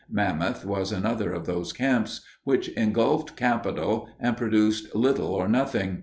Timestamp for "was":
0.65-0.91